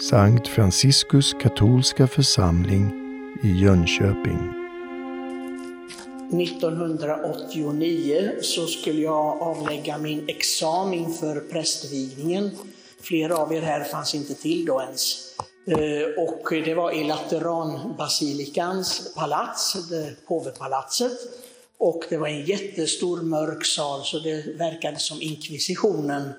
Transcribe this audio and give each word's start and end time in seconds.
Sankt 0.00 0.48
Franciskus 0.48 1.32
katolska 1.32 2.06
församling 2.06 2.92
i 3.42 3.48
Jönköping. 3.48 4.50
1989 6.42 8.32
så 8.42 8.66
skulle 8.66 9.00
jag 9.00 9.42
avlägga 9.42 9.98
min 9.98 10.28
examen 10.28 11.12
för 11.12 11.40
prästvigningen. 11.40 12.50
Flera 13.00 13.36
av 13.36 13.52
er 13.52 13.62
här 13.62 13.84
fanns 13.84 14.14
inte 14.14 14.34
till 14.34 14.64
då 14.64 14.82
ens. 14.82 15.34
Eh, 15.66 16.24
och 16.24 16.48
det 16.64 16.74
var 16.74 16.92
i 16.92 17.04
Lateranbasilikans 17.04 19.14
palats, 19.14 19.76
påvepalatset. 20.28 21.18
Och 21.78 22.04
det 22.10 22.16
var 22.16 22.28
en 22.28 22.44
jättestor 22.44 23.22
mörk 23.22 23.66
sal 23.66 24.00
så 24.04 24.18
det 24.18 24.58
verkade 24.58 24.98
som 24.98 25.22
inkvisitionen. 25.22 26.32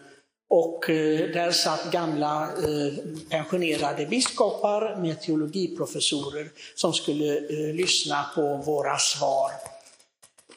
Och 0.55 0.89
eh, 0.89 1.29
där 1.33 1.51
satt 1.51 1.91
gamla 1.91 2.43
eh, 2.43 2.93
pensionerade 3.29 4.05
biskopar 4.05 4.95
med 5.01 5.21
teologiprofessorer 5.21 6.49
som 6.75 6.93
skulle 6.93 7.37
eh, 7.37 7.75
lyssna 7.75 8.25
på 8.35 8.57
våra 8.57 8.97
svar. 8.97 9.51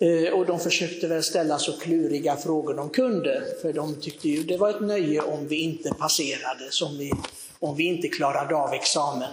Eh, 0.01 0.33
och 0.33 0.47
de 0.47 0.61
försökte 0.61 1.06
väl 1.06 1.23
ställa 1.23 1.59
så 1.59 1.73
kluriga 1.73 2.37
frågor 2.37 2.75
de 2.75 2.91
kunde, 2.91 3.42
för 3.62 3.73
de 3.73 3.95
tyckte 3.95 4.29
ju 4.29 4.42
det 4.42 4.56
var 4.56 4.70
ett 4.70 4.80
nöje 4.80 5.20
om 5.20 5.48
vi 5.48 5.56
inte 5.56 5.91
passerade, 5.95 6.70
som 6.70 6.98
vi 6.98 7.12
om 7.59 7.77
vi 7.77 7.84
inte 7.84 8.09
klarade 8.09 8.56
av 8.56 8.73
examen. 8.73 9.30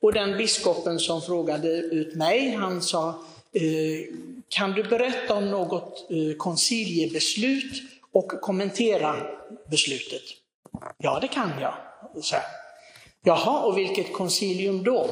Och 0.00 0.12
den 0.12 0.38
biskopen 0.38 0.98
som 0.98 1.22
frågade 1.22 1.68
ut 1.68 2.14
mig, 2.14 2.50
han 2.50 2.82
sa, 2.82 3.08
eh, 3.52 3.62
kan 4.48 4.72
du 4.72 4.82
berätta 4.82 5.34
om 5.34 5.50
något 5.50 6.08
konciliebeslut 6.38 7.82
och 8.16 8.40
kommentera 8.40 9.16
beslutet? 9.70 10.22
Ja, 10.98 11.18
det 11.20 11.28
kan 11.28 11.50
jag, 11.60 11.74
så 12.22 12.36
Jaha, 13.22 13.60
och 13.60 13.78
vilket 13.78 14.12
koncilium 14.12 14.84
då? 14.84 15.10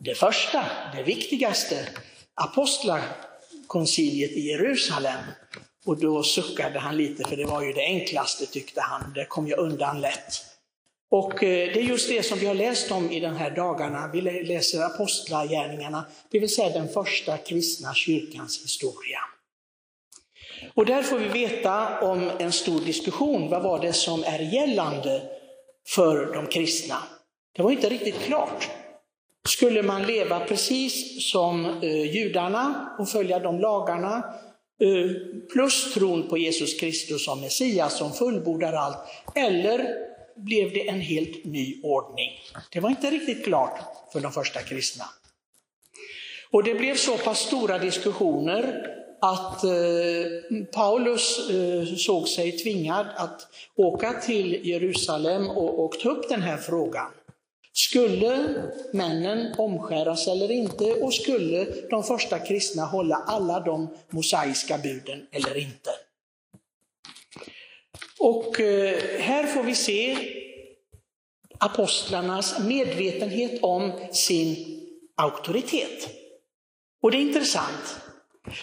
Det 0.00 0.14
första, 0.14 0.66
det 0.96 1.02
viktigaste, 1.02 1.88
apostlakonciliet 2.34 4.30
i 4.30 4.40
Jerusalem. 4.40 5.20
Och 5.84 6.00
då 6.00 6.22
suckade 6.22 6.78
han 6.78 6.96
lite, 6.96 7.28
för 7.28 7.36
det 7.36 7.44
var 7.44 7.62
ju 7.62 7.72
det 7.72 7.84
enklaste 7.84 8.46
tyckte 8.46 8.80
han, 8.80 9.12
det 9.14 9.24
kom 9.24 9.48
jag 9.48 9.58
undan 9.58 10.00
lätt. 10.00 10.44
Och 11.10 11.42
eh, 11.42 11.72
det 11.74 11.80
är 11.80 11.84
just 11.84 12.08
det 12.08 12.22
som 12.22 12.38
vi 12.38 12.46
har 12.46 12.54
läst 12.54 12.90
om 12.90 13.10
i 13.10 13.20
de 13.20 13.36
här 13.36 13.50
dagarna. 13.50 14.10
Vi 14.12 14.20
läser 14.20 14.82
Apostlagärningarna, 14.82 16.04
det 16.30 16.38
vill 16.38 16.54
säga 16.54 16.70
den 16.70 16.88
första 16.88 17.38
kristna 17.38 17.94
kyrkans 17.94 18.62
historia. 18.64 19.18
Och 20.76 20.86
där 20.86 21.02
får 21.02 21.18
vi 21.18 21.28
veta 21.28 22.00
om 22.00 22.30
en 22.38 22.52
stor 22.52 22.80
diskussion. 22.80 23.48
Vad 23.48 23.62
var 23.62 23.80
det 23.80 23.92
som 23.92 24.24
är 24.24 24.38
gällande 24.38 25.22
för 25.86 26.34
de 26.34 26.46
kristna? 26.46 26.96
Det 27.56 27.62
var 27.62 27.70
inte 27.70 27.88
riktigt 27.88 28.18
klart. 28.18 28.68
Skulle 29.48 29.82
man 29.82 30.02
leva 30.02 30.40
precis 30.40 31.22
som 31.30 31.64
eh, 31.82 32.14
judarna 32.16 32.96
och 32.98 33.08
följa 33.08 33.38
de 33.38 33.60
lagarna, 33.60 34.34
eh, 34.80 35.10
plus 35.52 35.94
tron 35.94 36.28
på 36.28 36.38
Jesus 36.38 36.80
Kristus 36.80 37.24
som 37.24 37.40
Messias 37.40 37.98
som 37.98 38.12
fullbordar 38.12 38.72
allt, 38.72 38.98
eller 39.34 39.86
blev 40.36 40.72
det 40.72 40.88
en 40.88 41.00
helt 41.00 41.44
ny 41.44 41.80
ordning. 41.82 42.30
Det 42.72 42.80
var 42.80 42.90
inte 42.90 43.10
riktigt 43.10 43.44
klart 43.44 43.78
för 44.12 44.20
de 44.20 44.32
första 44.32 44.60
kristna. 44.60 45.04
Och 46.50 46.64
det 46.64 46.74
blev 46.74 46.94
så 46.94 47.18
pass 47.18 47.38
stora 47.38 47.78
diskussioner 47.78 48.96
att 49.20 49.64
eh, 49.64 49.70
Paulus 50.72 51.50
eh, 51.50 51.96
såg 51.96 52.28
sig 52.28 52.52
tvingad 52.52 53.06
att 53.16 53.48
åka 53.76 54.12
till 54.12 54.68
Jerusalem 54.68 55.50
och, 55.50 55.84
och 55.84 56.00
ta 56.00 56.08
upp 56.08 56.28
den 56.28 56.42
här 56.42 56.56
frågan. 56.56 57.10
Skulle 57.72 58.62
männen 58.92 59.54
omskäras 59.58 60.28
eller 60.28 60.50
inte 60.50 60.84
och 60.94 61.14
skulle 61.14 61.66
de 61.90 62.02
första 62.02 62.38
kristna 62.38 62.84
hålla 62.84 63.16
alla 63.16 63.60
de 63.60 63.88
mosaiska 64.10 64.78
buden 64.78 65.26
eller 65.32 65.56
inte? 65.56 65.90
Och 68.18 68.60
eh, 68.60 69.20
här 69.20 69.46
får 69.46 69.62
vi 69.62 69.74
se 69.74 70.16
apostlarnas 71.58 72.58
medvetenhet 72.58 73.62
om 73.62 73.92
sin 74.12 74.80
auktoritet. 75.16 76.08
Och 77.02 77.10
det 77.10 77.16
är 77.16 77.20
intressant, 77.20 78.00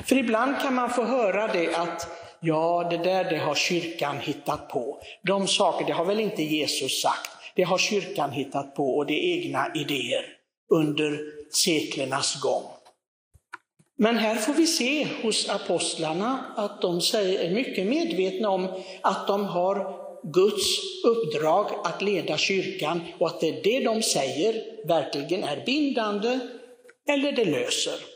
för 0.05 0.17
ibland 0.17 0.59
kan 0.61 0.73
man 0.73 0.89
få 0.89 1.03
höra 1.03 1.47
det 1.47 1.75
att 1.75 2.07
ja, 2.41 2.87
det 2.89 2.97
där 2.97 3.23
det 3.23 3.37
har 3.37 3.55
kyrkan 3.55 4.19
hittat 4.19 4.69
på. 4.69 5.01
De 5.23 5.47
saker, 5.47 5.85
det 5.85 5.93
har 5.93 6.05
väl 6.05 6.19
inte 6.19 6.43
Jesus 6.43 7.01
sagt, 7.01 7.29
det 7.55 7.63
har 7.63 7.77
kyrkan 7.77 8.31
hittat 8.31 8.75
på 8.75 8.97
och 8.97 9.05
det 9.05 9.13
är 9.13 9.37
egna 9.37 9.71
idéer 9.75 10.25
under 10.73 11.19
seklernas 11.53 12.41
gång. 12.41 12.63
Men 13.97 14.17
här 14.17 14.35
får 14.35 14.53
vi 14.53 14.67
se 14.67 15.07
hos 15.23 15.49
apostlarna 15.49 16.45
att 16.55 16.81
de 16.81 16.97
är 16.97 17.53
mycket 17.53 17.87
medvetna 17.87 18.49
om 18.49 18.83
att 19.01 19.27
de 19.27 19.45
har 19.45 20.03
Guds 20.23 20.79
uppdrag 21.05 21.67
att 21.83 22.01
leda 22.01 22.37
kyrkan 22.37 23.01
och 23.19 23.27
att 23.27 23.39
det, 23.39 23.49
är 23.49 23.63
det 23.63 23.83
de 23.83 24.01
säger 24.01 24.63
verkligen 24.87 25.43
är 25.43 25.65
bindande 25.65 26.39
eller 27.07 27.31
det 27.31 27.45
löser. 27.45 28.12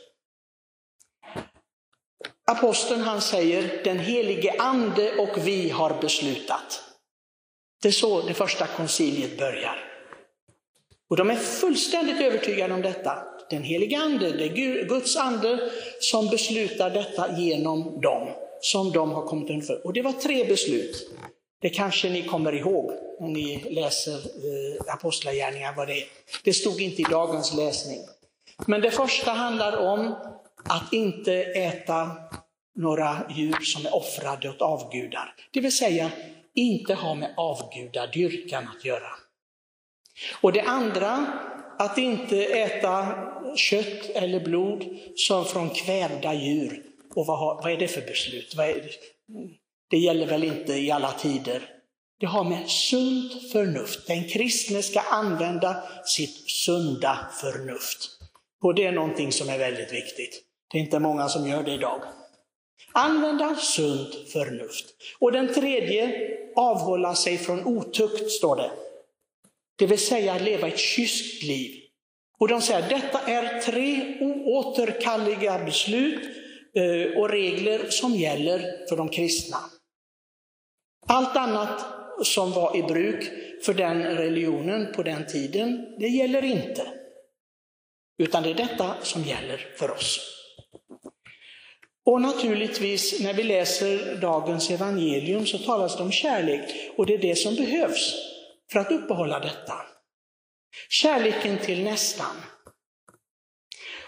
Aposteln 2.50 3.00
han 3.00 3.20
säger, 3.20 3.80
den 3.84 3.98
helige 3.98 4.54
ande 4.58 5.16
och 5.16 5.46
vi 5.46 5.70
har 5.70 6.00
beslutat. 6.00 6.82
Det 7.82 7.88
är 7.88 7.92
så 7.92 8.22
det 8.22 8.34
första 8.34 8.66
konciliet 8.66 9.38
börjar. 9.38 9.84
Och 11.10 11.16
de 11.16 11.30
är 11.30 11.36
fullständigt 11.36 12.20
övertygade 12.20 12.74
om 12.74 12.82
detta 12.82 13.24
den 13.50 13.62
helige 13.62 13.98
ande, 13.98 14.32
det 14.32 14.44
är 14.44 14.84
Guds 14.88 15.16
ande 15.16 15.70
som 16.00 16.28
beslutar 16.28 16.90
detta 16.90 17.38
genom 17.38 18.00
dem, 18.00 18.28
som 18.60 18.92
de 18.92 19.12
har 19.12 19.26
kommit 19.26 19.50
inför. 19.50 19.86
Och 19.86 19.92
det 19.92 20.02
var 20.02 20.12
tre 20.12 20.44
beslut. 20.44 21.10
Det 21.60 21.70
kanske 21.70 22.10
ni 22.10 22.22
kommer 22.22 22.54
ihåg 22.54 22.92
om 23.18 23.32
ni 23.32 23.64
läser 23.70 24.14
eh, 24.14 24.94
Apostlagärningarna 24.94 25.76
vad 25.76 25.86
det 25.86 25.94
är. 25.94 26.04
Det 26.44 26.52
stod 26.52 26.80
inte 26.80 27.02
i 27.02 27.06
dagens 27.10 27.54
läsning. 27.54 27.98
Men 28.66 28.80
det 28.80 28.90
första 28.90 29.30
handlar 29.30 29.76
om 29.76 30.14
att 30.64 30.92
inte 30.92 31.34
äta 31.34 32.10
några 32.78 33.18
djur 33.30 33.60
som 33.60 33.86
är 33.86 33.94
offrade 33.94 34.50
åt 34.50 34.62
avgudar. 34.62 35.34
Det 35.50 35.60
vill 35.60 35.76
säga 35.76 36.10
inte 36.54 36.94
ha 36.94 37.14
med 37.14 37.34
avgudadyrkan 37.36 38.68
att 38.76 38.84
göra. 38.84 39.10
Och 40.40 40.52
det 40.52 40.60
andra, 40.60 41.26
att 41.78 41.98
inte 41.98 42.44
äta 42.44 43.14
kött 43.56 44.10
eller 44.14 44.40
blod 44.40 44.84
som 45.16 45.44
från 45.44 45.70
kvävda 45.70 46.34
djur. 46.34 46.82
Och 47.14 47.26
vad, 47.26 47.38
har, 47.38 47.62
vad 47.62 47.72
är 47.72 47.76
det 47.76 47.88
för 47.88 48.00
beslut? 48.00 48.56
Det? 48.56 48.82
det 49.90 49.98
gäller 49.98 50.26
väl 50.26 50.44
inte 50.44 50.72
i 50.72 50.90
alla 50.90 51.12
tider. 51.12 51.62
Det 52.20 52.26
har 52.26 52.44
med 52.44 52.68
sunt 52.68 53.52
förnuft. 53.52 54.06
Den 54.06 54.28
kristne 54.28 54.82
ska 54.82 55.00
använda 55.00 55.82
sitt 56.04 56.50
sunda 56.50 57.18
förnuft. 57.40 58.10
Och 58.62 58.74
det 58.74 58.84
är 58.84 58.92
någonting 58.92 59.32
som 59.32 59.48
är 59.48 59.58
väldigt 59.58 59.92
viktigt. 59.92 60.42
Det 60.72 60.78
är 60.78 60.82
inte 60.82 60.98
många 60.98 61.28
som 61.28 61.48
gör 61.48 61.62
det 61.62 61.72
idag. 61.72 62.00
Använda 62.92 63.56
sunt 63.56 64.14
förnuft. 64.32 64.86
Och 65.18 65.32
den 65.32 65.54
tredje, 65.54 66.30
avhålla 66.56 67.14
sig 67.14 67.38
från 67.38 67.66
otukt, 67.66 68.30
står 68.30 68.56
det. 68.56 68.70
Det 69.76 69.86
vill 69.86 69.98
säga 69.98 70.38
leva 70.38 70.68
ett 70.68 70.78
kyskt 70.78 71.42
liv. 71.42 71.82
Och 72.38 72.48
de 72.48 72.60
säger 72.60 72.82
att 72.82 72.88
detta 72.88 73.20
är 73.20 73.60
tre 73.60 74.18
oåterkalleliga 74.20 75.64
beslut 75.64 76.20
eh, 76.74 77.18
och 77.18 77.28
regler 77.28 77.90
som 77.90 78.14
gäller 78.14 78.86
för 78.88 78.96
de 78.96 79.08
kristna. 79.08 79.58
Allt 81.06 81.36
annat 81.36 81.84
som 82.22 82.52
var 82.52 82.76
i 82.76 82.82
bruk 82.82 83.30
för 83.64 83.74
den 83.74 84.02
religionen 84.02 84.92
på 84.92 85.02
den 85.02 85.26
tiden, 85.26 85.96
det 85.98 86.08
gäller 86.08 86.44
inte. 86.44 86.86
Utan 88.18 88.42
det 88.42 88.50
är 88.50 88.54
detta 88.54 88.94
som 89.02 89.22
gäller 89.22 89.74
för 89.76 89.90
oss. 89.90 90.37
Och 92.08 92.20
naturligtvis, 92.20 93.20
när 93.20 93.34
vi 93.34 93.42
läser 93.42 94.16
dagens 94.20 94.70
evangelium 94.70 95.46
så 95.46 95.58
talas 95.58 95.96
det 95.96 96.02
om 96.02 96.12
kärlek 96.12 96.60
och 96.96 97.06
det 97.06 97.14
är 97.14 97.18
det 97.18 97.34
som 97.34 97.54
behövs 97.54 98.14
för 98.72 98.80
att 98.80 98.92
uppehålla 98.92 99.40
detta. 99.40 99.74
Kärleken 100.88 101.58
till 101.58 101.84
nästan. 101.84 102.36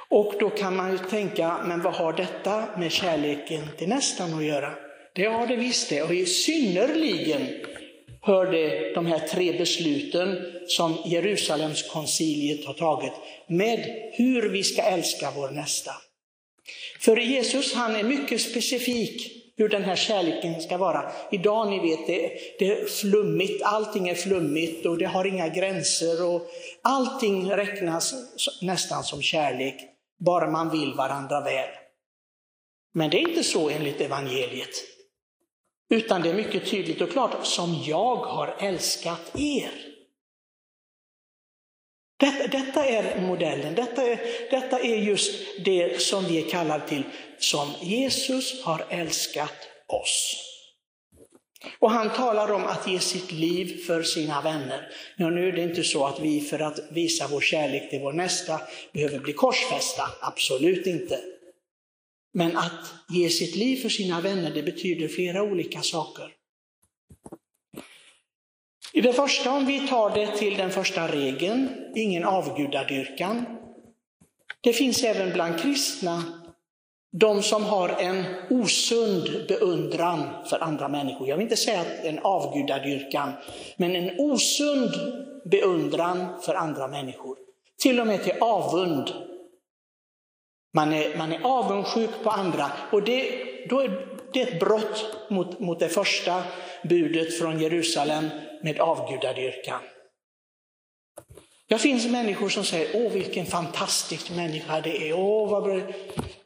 Och 0.08 0.34
då 0.40 0.50
kan 0.50 0.76
man 0.76 0.92
ju 0.92 0.98
tänka, 0.98 1.60
men 1.64 1.82
vad 1.82 1.94
har 1.94 2.12
detta 2.12 2.64
med 2.78 2.92
kärleken 2.92 3.68
till 3.78 3.88
nästan 3.88 4.34
att 4.34 4.44
göra? 4.44 4.74
Det 5.14 5.24
har 5.24 5.46
det 5.46 5.56
visst 5.56 5.88
det, 5.88 6.02
och 6.02 6.14
i 6.14 6.26
synnerligen 6.26 7.46
hör 8.22 8.46
det 8.46 8.94
de 8.94 9.06
här 9.06 9.18
tre 9.18 9.58
besluten 9.58 10.38
som 10.66 10.96
Jerusalemskonciliet 11.04 12.66
har 12.66 12.74
tagit 12.74 13.12
med 13.48 14.10
hur 14.12 14.48
vi 14.48 14.62
ska 14.62 14.82
älska 14.82 15.32
vår 15.36 15.50
nästa. 15.50 15.92
För 17.00 17.16
Jesus 17.16 17.74
han 17.74 17.96
är 17.96 18.02
mycket 18.02 18.40
specifik 18.40 19.40
hur 19.56 19.68
den 19.68 19.84
här 19.84 19.96
kärleken 19.96 20.60
ska 20.60 20.76
vara. 20.76 21.12
Idag, 21.30 21.70
ni 21.70 21.78
vet, 21.78 22.06
det, 22.06 22.32
det 22.58 22.72
är 22.72 22.86
flummigt, 22.86 23.62
allting 23.62 24.08
är 24.08 24.14
flummigt 24.14 24.86
och 24.86 24.98
det 24.98 25.04
har 25.04 25.24
inga 25.24 25.48
gränser 25.48 26.26
och 26.26 26.50
allting 26.82 27.50
räknas 27.50 28.14
nästan 28.62 29.04
som 29.04 29.22
kärlek, 29.22 29.74
bara 30.24 30.50
man 30.50 30.70
vill 30.70 30.94
varandra 30.94 31.40
väl. 31.40 31.68
Men 32.94 33.10
det 33.10 33.16
är 33.16 33.28
inte 33.28 33.44
så 33.44 33.70
enligt 33.70 34.00
evangeliet. 34.00 34.74
Utan 35.90 36.22
det 36.22 36.30
är 36.30 36.34
mycket 36.34 36.70
tydligt 36.70 37.00
och 37.00 37.10
klart, 37.10 37.46
som 37.46 37.82
jag 37.86 38.16
har 38.16 38.56
älskat 38.60 39.32
er. 39.34 39.89
Detta, 42.20 42.46
detta, 42.46 42.86
är 42.86 43.20
modellen, 43.20 43.74
detta 43.74 44.02
är, 44.02 44.20
detta 44.50 44.80
är 44.80 44.96
just 44.96 45.34
det 45.64 46.02
som 46.02 46.24
vi 46.24 46.44
är 46.44 46.50
kallade 46.50 46.88
till, 46.88 47.02
som 47.38 47.68
Jesus 47.82 48.64
har 48.64 48.86
älskat 48.90 49.68
oss. 49.86 50.46
Och 51.78 51.90
han 51.90 52.12
talar 52.12 52.52
om 52.52 52.64
att 52.64 52.88
ge 52.88 52.98
sitt 52.98 53.32
liv 53.32 53.84
för 53.86 54.02
sina 54.02 54.42
vänner. 54.42 54.88
Ja, 55.16 55.30
nu 55.30 55.48
är 55.48 55.52
det 55.52 55.62
inte 55.62 55.82
så 55.82 56.06
att 56.06 56.20
vi 56.20 56.40
för 56.40 56.58
att 56.58 56.78
visa 56.90 57.28
vår 57.30 57.40
kärlek 57.40 57.90
till 57.90 58.00
vår 58.00 58.12
nästa 58.12 58.60
behöver 58.92 59.18
bli 59.18 59.32
korsfästa, 59.32 60.02
absolut 60.20 60.86
inte. 60.86 61.20
Men 62.34 62.56
att 62.56 62.94
ge 63.08 63.30
sitt 63.30 63.56
liv 63.56 63.76
för 63.76 63.88
sina 63.88 64.20
vänner, 64.20 64.50
det 64.54 64.62
betyder 64.62 65.08
flera 65.08 65.42
olika 65.42 65.82
saker. 65.82 66.39
I 68.92 69.00
det 69.00 69.12
första, 69.12 69.52
om 69.52 69.66
vi 69.66 69.88
tar 69.88 70.10
det 70.10 70.36
till 70.36 70.56
den 70.56 70.70
första 70.70 71.08
regeln, 71.08 71.68
ingen 71.94 72.24
avgudadyrkan. 72.24 73.46
Det 74.60 74.72
finns 74.72 75.04
även 75.04 75.32
bland 75.32 75.60
kristna 75.60 76.22
de 77.12 77.42
som 77.42 77.64
har 77.64 77.88
en 77.88 78.24
osund 78.50 79.46
beundran 79.48 80.28
för 80.46 80.62
andra 80.62 80.88
människor. 80.88 81.28
Jag 81.28 81.36
vill 81.36 81.42
inte 81.42 81.56
säga 81.56 81.80
att 81.80 82.04
en 82.04 82.18
avgudadyrkan, 82.18 83.32
men 83.76 83.96
en 83.96 84.20
osund 84.20 84.90
beundran 85.50 86.26
för 86.42 86.54
andra 86.54 86.88
människor. 86.88 87.36
Till 87.82 88.00
och 88.00 88.06
med 88.06 88.24
till 88.24 88.34
avund. 88.40 89.10
Man 90.74 90.92
är, 90.92 91.18
man 91.18 91.32
är 91.32 91.40
avundsjuk 91.42 92.10
på 92.22 92.30
andra 92.30 92.72
och 92.92 93.02
det, 93.02 93.44
då 93.68 93.80
är 93.80 94.09
det 94.32 94.42
är 94.42 94.46
ett 94.46 94.60
brott 94.60 95.06
mot, 95.30 95.60
mot 95.60 95.78
det 95.78 95.88
första 95.88 96.42
budet 96.82 97.38
från 97.38 97.60
Jerusalem 97.60 98.28
med 98.62 98.80
avgudadyrkan. 98.80 99.80
Det 101.68 101.78
finns 101.78 102.06
människor 102.06 102.48
som 102.48 102.64
säger, 102.64 102.88
åh 102.94 103.12
vilken 103.12 103.46
fantastisk 103.46 104.30
människa 104.30 104.80
det 104.80 105.08
är. 105.08 105.12
Åh, 105.12 105.50
vad 105.50 105.62
bra. 105.62 105.80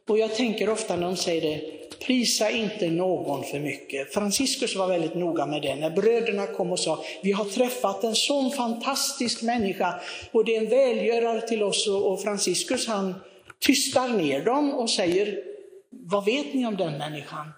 Och 0.09 0.17
jag 0.17 0.35
tänker 0.35 0.69
ofta 0.69 0.95
när 0.95 1.03
de 1.03 1.15
säger 1.15 1.41
det, 1.41 1.61
prisa 2.05 2.49
inte 2.49 2.89
någon 2.89 3.43
för 3.43 3.59
mycket. 3.59 4.13
Franciscus 4.13 4.75
var 4.75 4.87
väldigt 4.87 5.15
noga 5.15 5.45
med 5.45 5.61
det. 5.61 5.75
När 5.75 5.89
bröderna 5.89 6.47
kom 6.47 6.71
och 6.71 6.79
sa, 6.79 7.03
vi 7.23 7.31
har 7.31 7.45
träffat 7.45 8.03
en 8.03 8.15
sån 8.15 8.51
fantastisk 8.51 9.41
människa 9.41 9.99
och 10.31 10.45
det 10.45 10.55
är 10.55 10.61
en 10.61 10.69
välgörare 10.69 11.41
till 11.41 11.63
oss. 11.63 11.87
Och 11.87 12.21
Franciscus 12.21 12.87
han 12.87 13.15
tystar 13.59 14.07
ner 14.07 14.45
dem 14.45 14.73
och 14.73 14.89
säger, 14.89 15.43
vad 15.89 16.25
vet 16.25 16.53
ni 16.53 16.65
om 16.65 16.77
den 16.77 16.97
människan? 16.97 17.51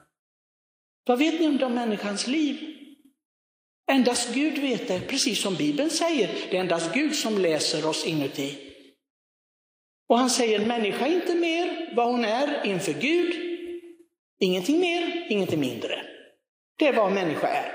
Vad 1.08 1.20
vet 1.20 1.40
ni 1.40 1.48
om 1.48 1.58
den 1.58 1.74
människans 1.74 2.28
liv? 2.28 2.74
Endast 3.92 4.34
Gud 4.34 4.58
vet 4.58 4.88
det, 4.88 5.00
precis 5.00 5.42
som 5.42 5.56
Bibeln 5.56 5.90
säger. 5.90 6.30
Det 6.52 6.58
är 6.58 6.62
endast 6.62 6.94
Gud 6.94 7.16
som 7.16 7.38
läser 7.38 7.88
oss 7.88 8.06
inuti. 8.06 8.58
Och 10.10 10.18
han 10.18 10.30
säger, 10.30 10.66
människa 10.66 11.08
är 11.08 11.16
inte 11.16 11.36
mer 11.36 11.94
vad 11.96 12.12
hon 12.12 12.26
är 12.26 12.66
inför 12.66 12.94
Gud. 12.94 13.36
Ingenting 14.40 14.80
mer, 14.80 15.28
ingenting 15.30 15.60
mindre. 15.60 16.02
Det 16.80 16.88
är 16.88 16.94
vad 16.94 17.12
människa 17.12 17.48
är. 17.48 17.72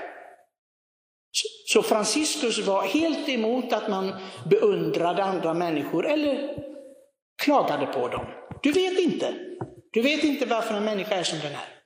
Så 1.73 1.81
Franciscus 1.81 2.67
var 2.67 2.83
helt 2.83 3.29
emot 3.29 3.73
att 3.73 3.89
man 3.89 4.13
beundrade 4.49 5.23
andra 5.23 5.53
människor 5.53 6.07
eller 6.07 6.63
klagade 7.43 7.85
på 7.85 8.07
dem. 8.07 8.25
Du 8.63 8.71
vet 8.71 8.99
inte. 8.99 9.33
Du 9.91 10.01
vet 10.01 10.23
inte 10.23 10.45
varför 10.45 10.75
en 10.75 10.85
människa 10.85 11.15
är 11.15 11.23
som 11.23 11.39
den 11.39 11.51
är. 11.51 11.82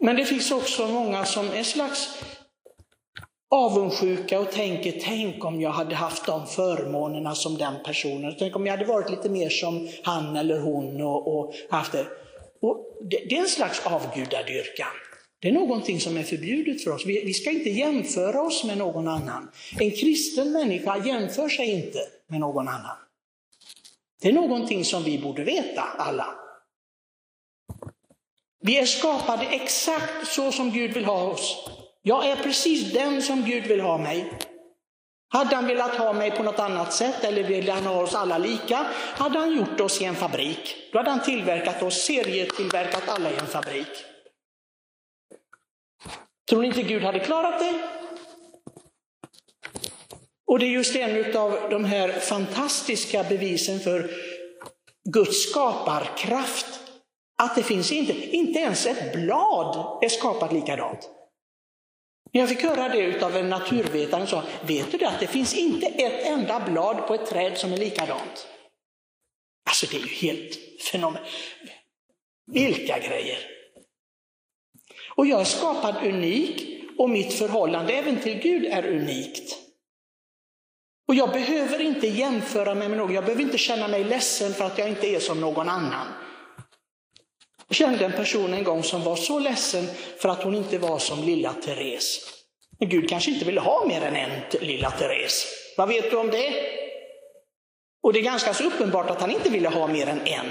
Men 0.00 0.16
det 0.16 0.24
finns 0.24 0.50
också 0.50 0.86
många 0.86 1.24
som 1.24 1.50
är 1.50 1.62
slags 1.62 2.22
avundsjuka 3.50 4.40
och 4.40 4.52
tänker, 4.52 5.00
tänk 5.00 5.44
om 5.44 5.60
jag 5.60 5.70
hade 5.70 5.94
haft 5.94 6.26
de 6.26 6.46
förmånerna 6.46 7.34
som 7.34 7.58
den 7.58 7.74
personen. 7.84 8.34
Tänk 8.38 8.56
om 8.56 8.66
jag 8.66 8.72
hade 8.76 8.84
varit 8.84 9.10
lite 9.10 9.28
mer 9.28 9.48
som 9.48 9.88
han 10.02 10.36
eller 10.36 10.58
hon 10.58 11.02
och, 11.02 11.38
och 11.38 11.54
haft 11.70 11.92
det. 11.92 12.06
Och 12.62 12.96
det. 13.00 13.26
det. 13.28 13.36
är 13.36 13.40
en 13.40 13.48
slags 13.48 13.86
avgudadyrkan. 13.86 14.88
Det 15.40 15.48
är 15.48 15.52
någonting 15.52 16.00
som 16.00 16.16
är 16.16 16.22
förbjudet 16.22 16.84
för 16.84 16.90
oss. 16.90 17.06
Vi, 17.06 17.24
vi 17.24 17.34
ska 17.34 17.50
inte 17.50 17.70
jämföra 17.70 18.42
oss 18.42 18.64
med 18.64 18.78
någon 18.78 19.08
annan. 19.08 19.50
En 19.78 19.90
kristen 19.90 20.52
människa 20.52 21.06
jämför 21.06 21.48
sig 21.48 21.70
inte 21.70 21.98
med 22.26 22.40
någon 22.40 22.68
annan. 22.68 22.96
Det 24.22 24.28
är 24.28 24.32
någonting 24.32 24.84
som 24.84 25.02
vi 25.02 25.18
borde 25.18 25.44
veta 25.44 25.82
alla. 25.82 26.34
Vi 28.60 28.78
är 28.78 28.86
skapade 28.86 29.46
exakt 29.46 30.26
så 30.26 30.52
som 30.52 30.70
Gud 30.70 30.92
vill 30.94 31.04
ha 31.04 31.22
oss. 31.22 31.68
Jag 32.02 32.26
är 32.26 32.36
precis 32.36 32.92
den 32.92 33.22
som 33.22 33.44
Gud 33.44 33.66
vill 33.66 33.80
ha 33.80 33.98
mig. 33.98 34.32
Hade 35.28 35.56
han 35.56 35.66
velat 35.66 35.94
ha 35.94 36.12
mig 36.12 36.30
på 36.30 36.42
något 36.42 36.58
annat 36.58 36.92
sätt 36.92 37.24
eller 37.24 37.42
ville 37.42 37.72
han 37.72 37.86
ha 37.86 38.02
oss 38.02 38.14
alla 38.14 38.38
lika, 38.38 38.86
hade 38.94 39.38
han 39.38 39.56
gjort 39.56 39.80
oss 39.80 40.00
i 40.00 40.04
en 40.04 40.14
fabrik. 40.14 40.76
Då 40.92 40.98
hade 40.98 41.10
han 41.10 41.22
tillverkat 41.22 41.82
oss, 41.82 42.02
serietillverkat 42.02 43.08
alla 43.08 43.30
i 43.30 43.34
en 43.34 43.46
fabrik. 43.46 43.88
Tror 46.48 46.62
ni 46.62 46.68
inte 46.68 46.82
Gud 46.82 47.02
hade 47.02 47.20
klarat 47.20 47.58
det? 47.58 47.82
Och 50.46 50.58
det 50.58 50.66
är 50.66 50.70
just 50.70 50.96
en 50.96 51.36
av 51.36 51.70
de 51.70 51.84
här 51.84 52.12
fantastiska 52.12 53.22
bevisen 53.22 53.80
för 53.80 54.10
Guds 55.12 55.50
skaparkraft. 55.50 56.85
Att 57.38 57.54
det 57.54 57.62
finns 57.62 57.92
inte, 57.92 58.36
inte 58.36 58.58
ens 58.58 58.86
ett 58.86 59.12
blad 59.12 59.98
är 60.02 60.08
skapat 60.08 60.52
likadant. 60.52 61.10
Jag 62.30 62.48
fick 62.48 62.62
höra 62.62 62.88
det 62.88 63.22
av 63.22 63.36
en 63.36 63.48
naturvetare 63.48 64.26
som 64.26 64.42
sa, 64.42 64.48
vet 64.66 64.92
du 64.92 64.98
det 64.98 65.08
att 65.08 65.20
det 65.20 65.26
finns 65.26 65.54
inte 65.54 65.86
ett 65.86 66.26
enda 66.26 66.60
blad 66.60 67.06
på 67.06 67.14
ett 67.14 67.26
träd 67.26 67.58
som 67.58 67.72
är 67.72 67.76
likadant? 67.76 68.48
Alltså 69.68 69.86
det 69.90 69.96
är 69.96 70.00
ju 70.00 70.06
helt 70.06 70.58
fenomenalt. 70.92 71.28
Vilka 72.52 72.98
grejer! 72.98 73.38
Och 75.16 75.26
jag 75.26 75.40
är 75.40 75.44
skapad 75.44 75.96
unik 76.06 76.82
och 76.98 77.10
mitt 77.10 77.32
förhållande 77.32 77.92
även 77.92 78.20
till 78.20 78.38
Gud 78.38 78.64
är 78.64 78.86
unikt. 78.86 79.56
Och 81.08 81.14
jag 81.14 81.30
behöver 81.30 81.80
inte 81.80 82.06
jämföra 82.06 82.74
mig 82.74 82.88
med 82.88 82.98
någon, 82.98 83.14
jag 83.14 83.24
behöver 83.24 83.42
inte 83.42 83.58
känna 83.58 83.88
mig 83.88 84.04
ledsen 84.04 84.52
för 84.52 84.64
att 84.64 84.78
jag 84.78 84.88
inte 84.88 85.06
är 85.06 85.20
som 85.20 85.40
någon 85.40 85.68
annan. 85.68 86.06
Jag 87.68 87.76
kände 87.76 88.04
en 88.04 88.12
person 88.12 88.54
en 88.54 88.64
gång 88.64 88.82
som 88.82 89.04
var 89.04 89.16
så 89.16 89.38
ledsen 89.38 89.86
för 90.18 90.28
att 90.28 90.42
hon 90.42 90.54
inte 90.54 90.78
var 90.78 90.98
som 90.98 91.22
lilla 91.22 91.52
Therese. 91.52 92.32
Men 92.78 92.88
Gud 92.88 93.08
kanske 93.08 93.30
inte 93.30 93.44
ville 93.44 93.60
ha 93.60 93.86
mer 93.86 94.02
än 94.02 94.16
en 94.16 94.30
lilla 94.60 94.90
Therese. 94.90 95.46
Vad 95.76 95.88
vet 95.88 96.10
du 96.10 96.16
om 96.16 96.30
det? 96.30 96.52
Och 98.02 98.12
det 98.12 98.18
är 98.18 98.22
ganska 98.22 98.54
så 98.54 98.64
uppenbart 98.64 99.10
att 99.10 99.20
han 99.20 99.30
inte 99.30 99.50
ville 99.50 99.68
ha 99.68 99.86
mer 99.86 100.06
än 100.06 100.26
en. 100.26 100.46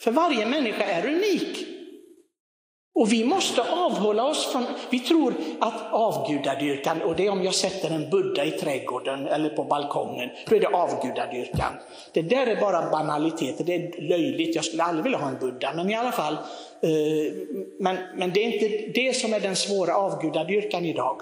För 0.00 0.10
varje 0.10 0.46
människa 0.46 0.84
är 0.84 1.06
unik. 1.06 1.75
Och 2.96 3.12
vi 3.12 3.24
måste 3.24 3.62
avhålla 3.62 4.24
oss 4.24 4.52
från, 4.52 4.66
vi 4.90 5.00
tror 5.00 5.34
att 5.60 5.92
avgudadyrkan, 5.92 7.02
och 7.02 7.16
det 7.16 7.26
är 7.26 7.30
om 7.30 7.44
jag 7.44 7.54
sätter 7.54 7.90
en 7.90 8.10
Buddha 8.10 8.44
i 8.44 8.50
trädgården 8.50 9.26
eller 9.26 9.48
på 9.48 9.64
balkongen, 9.64 10.30
då 10.48 10.56
är 10.56 10.60
det 10.60 10.66
avgudadyrkan. 10.66 11.72
Det 12.12 12.22
där 12.22 12.46
är 12.46 12.60
bara 12.60 12.90
banaliteter, 12.90 13.64
det 13.64 13.74
är 13.74 14.08
löjligt, 14.08 14.54
jag 14.54 14.64
skulle 14.64 14.82
aldrig 14.82 15.04
vilja 15.04 15.18
ha 15.18 15.28
en 15.28 15.38
Buddha, 15.38 15.72
men 15.74 15.90
i 15.90 15.94
alla 15.94 16.12
fall. 16.12 16.34
Eh, 16.80 17.32
men, 17.78 17.96
men 18.16 18.32
det 18.32 18.44
är 18.44 18.52
inte 18.52 19.00
det 19.00 19.16
som 19.16 19.34
är 19.34 19.40
den 19.40 19.56
svåra 19.56 19.96
avgudadyrkan 19.96 20.84
idag. 20.84 21.20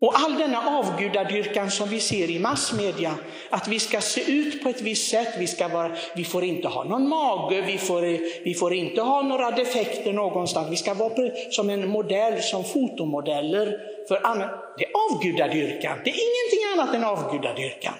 Och 0.00 0.20
all 0.20 0.38
denna 0.38 0.78
avgudadyrkan 0.78 1.70
som 1.70 1.88
vi 1.88 2.00
ser 2.00 2.30
i 2.30 2.38
massmedia, 2.38 3.14
att 3.50 3.68
vi 3.68 3.78
ska 3.78 4.00
se 4.00 4.32
ut 4.32 4.62
på 4.62 4.68
ett 4.68 4.80
visst 4.80 5.10
sätt, 5.10 5.34
vi, 5.38 5.46
ska 5.46 5.68
vara, 5.68 5.96
vi 6.16 6.24
får 6.24 6.44
inte 6.44 6.68
ha 6.68 6.84
någon 6.84 7.08
mage, 7.08 7.60
vi 7.60 7.78
får, 7.78 8.00
vi 8.44 8.54
får 8.54 8.74
inte 8.74 9.00
ha 9.00 9.22
några 9.22 9.50
defekter 9.50 10.12
någonstans, 10.12 10.68
vi 10.70 10.76
ska 10.76 10.94
vara 10.94 11.30
som 11.50 11.70
en 11.70 11.88
modell, 11.88 12.42
som 12.42 12.64
fotomodeller 12.64 13.80
för 14.08 14.26
andra. 14.26 14.50
Det 14.78 14.84
är 14.84 14.90
avgudadyrkan, 15.10 15.98
det 16.04 16.10
är 16.10 16.14
ingenting 16.14 16.72
annat 16.72 16.94
än 16.94 17.04
avgudadyrkan. 17.04 17.94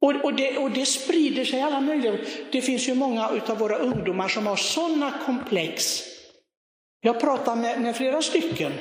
Och, 0.00 0.24
och, 0.24 0.34
det, 0.34 0.58
och 0.58 0.70
det 0.70 0.86
sprider 0.86 1.44
sig 1.44 1.60
alla 1.60 1.80
möjliga. 1.80 2.16
Det 2.52 2.60
finns 2.60 2.88
ju 2.88 2.94
många 2.94 3.28
av 3.46 3.58
våra 3.58 3.76
ungdomar 3.76 4.28
som 4.28 4.46
har 4.46 4.56
sådana 4.56 5.12
komplex 5.26 6.07
jag 7.00 7.20
pratar 7.20 7.56
med, 7.56 7.80
med 7.80 7.96
flera 7.96 8.22
stycken 8.22 8.72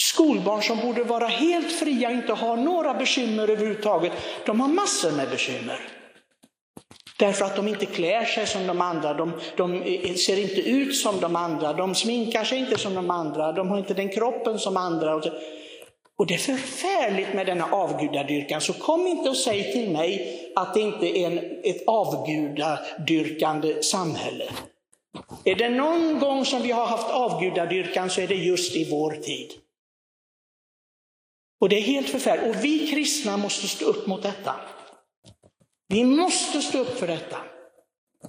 skolbarn 0.00 0.62
som 0.62 0.78
borde 0.80 1.04
vara 1.04 1.26
helt 1.26 1.72
fria, 1.72 2.10
inte 2.10 2.32
ha 2.32 2.56
några 2.56 2.94
bekymmer 2.94 3.50
överhuvudtaget. 3.50 4.12
De 4.46 4.60
har 4.60 4.68
massor 4.68 5.12
med 5.12 5.30
bekymmer. 5.30 5.80
Därför 7.18 7.44
att 7.44 7.56
de 7.56 7.68
inte 7.68 7.86
klär 7.86 8.24
sig 8.24 8.46
som 8.46 8.66
de 8.66 8.80
andra, 8.80 9.14
de, 9.14 9.32
de, 9.56 9.84
ser 10.16 10.38
inte 10.38 10.60
ut 10.60 10.96
som 10.96 11.20
de 11.20 11.36
andra, 11.36 11.72
de 11.72 11.94
sminkar 11.94 12.44
sig 12.44 12.58
inte 12.58 12.78
som 12.78 12.94
de 12.94 13.10
andra, 13.10 13.52
de 13.52 13.68
har 13.68 13.78
inte 13.78 13.94
den 13.94 14.08
kroppen 14.08 14.58
som 14.58 14.76
andra. 14.76 15.14
Och 16.16 16.26
det 16.26 16.34
är 16.34 16.38
förfärligt 16.38 17.34
med 17.34 17.46
denna 17.46 17.64
avgudadyrkan, 17.64 18.60
så 18.60 18.72
kom 18.72 19.06
inte 19.06 19.28
och 19.28 19.36
säg 19.36 19.72
till 19.72 19.90
mig 19.90 20.38
att 20.56 20.74
det 20.74 20.80
inte 20.80 21.18
är 21.18 21.26
en, 21.26 21.38
ett 21.64 21.82
avgudadyrkande 21.86 23.82
samhälle. 23.82 24.44
Är 25.44 25.54
det 25.54 25.70
någon 25.70 26.18
gång 26.18 26.44
som 26.44 26.62
vi 26.62 26.70
har 26.70 26.86
haft 26.86 27.10
avgudadyrkan 27.10 28.10
så 28.10 28.20
är 28.20 28.28
det 28.28 28.34
just 28.34 28.76
i 28.76 28.90
vår 28.90 29.12
tid. 29.12 29.50
Och 31.60 31.68
det 31.68 31.76
är 31.76 31.82
helt 31.82 32.08
förfärligt. 32.08 32.56
Och 32.56 32.64
vi 32.64 32.86
kristna 32.90 33.36
måste 33.36 33.68
stå 33.68 33.84
upp 33.84 34.06
mot 34.06 34.22
detta. 34.22 34.60
Vi 35.88 36.04
måste 36.04 36.62
stå 36.62 36.78
upp 36.78 36.98
för 36.98 37.06
detta. 37.06 37.38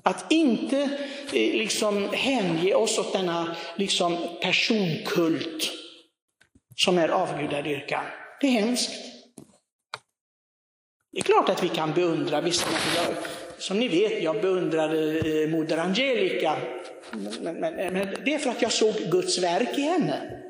Att 0.03 0.31
inte 0.31 0.81
eh, 1.33 1.53
liksom 1.53 2.09
hänge 2.13 2.73
oss 2.73 2.97
åt 2.97 3.13
denna 3.13 3.55
liksom 3.75 4.17
personkult 4.41 5.71
som 6.75 6.97
är 6.97 7.09
avgudadyrkan. 7.09 8.03
Det 8.41 8.47
är 8.47 8.51
hemskt. 8.51 8.91
Det 11.11 11.19
är 11.19 11.23
klart 11.23 11.49
att 11.49 11.63
vi 11.63 11.69
kan 11.69 11.93
beundra 11.93 12.41
vissa 12.41 12.67
människor. 12.71 13.40
Som 13.61 13.79
ni 13.79 13.87
vet, 13.87 14.23
jag 14.23 14.41
beundrade 14.41 15.19
eh, 15.19 15.49
Moder 15.49 15.77
Angelica. 15.77 16.57
Men, 17.41 17.55
men, 17.55 17.73
men, 17.75 18.07
det 18.25 18.33
är 18.33 18.37
för 18.37 18.49
att 18.49 18.61
jag 18.61 18.71
såg 18.71 18.93
Guds 19.11 19.43
verk 19.43 19.77
i 19.77 19.81
henne. 19.81 20.41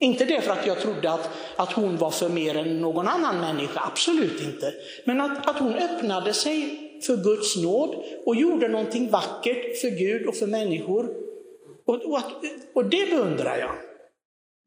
Inte 0.00 0.24
det 0.24 0.40
för 0.40 0.52
att 0.52 0.66
jag 0.66 0.80
trodde 0.80 1.12
att, 1.12 1.30
att 1.56 1.72
hon 1.72 1.96
var 1.96 2.10
för 2.10 2.28
mer 2.28 2.56
än 2.56 2.80
någon 2.80 3.08
annan 3.08 3.40
människa, 3.40 3.80
absolut 3.92 4.42
inte. 4.42 4.74
Men 5.04 5.20
att, 5.20 5.48
att 5.48 5.58
hon 5.58 5.74
öppnade 5.74 6.32
sig 6.32 6.80
för 7.06 7.16
Guds 7.16 7.56
nåd 7.56 8.04
och 8.26 8.36
gjorde 8.36 8.68
någonting 8.68 9.10
vackert 9.10 9.80
för 9.80 9.88
Gud 9.88 10.26
och 10.26 10.36
för 10.36 10.46
människor. 10.46 11.08
Och, 11.84 11.94
och, 11.94 12.18
att, 12.18 12.32
och 12.74 12.84
det 12.84 13.10
beundrar 13.10 13.58
jag. 13.58 13.87